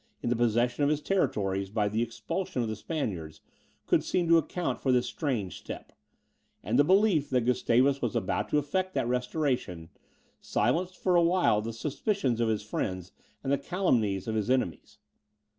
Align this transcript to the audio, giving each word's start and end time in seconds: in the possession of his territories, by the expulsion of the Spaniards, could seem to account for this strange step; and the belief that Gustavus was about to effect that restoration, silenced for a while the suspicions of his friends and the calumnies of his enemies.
in 0.23 0.31
the 0.31 0.35
possession 0.35 0.83
of 0.83 0.89
his 0.89 0.99
territories, 0.99 1.69
by 1.69 1.87
the 1.87 2.01
expulsion 2.01 2.63
of 2.63 2.67
the 2.67 2.75
Spaniards, 2.75 3.39
could 3.85 4.03
seem 4.03 4.27
to 4.27 4.39
account 4.39 4.79
for 4.81 4.91
this 4.91 5.05
strange 5.05 5.59
step; 5.59 5.91
and 6.63 6.79
the 6.79 6.83
belief 6.83 7.29
that 7.29 7.45
Gustavus 7.45 8.01
was 8.01 8.15
about 8.15 8.49
to 8.49 8.57
effect 8.57 8.95
that 8.95 9.07
restoration, 9.07 9.89
silenced 10.39 10.97
for 10.97 11.15
a 11.15 11.21
while 11.21 11.61
the 11.61 11.71
suspicions 11.71 12.39
of 12.41 12.49
his 12.49 12.63
friends 12.63 13.11
and 13.43 13.53
the 13.53 13.59
calumnies 13.59 14.27
of 14.27 14.33
his 14.33 14.49
enemies. 14.49 14.97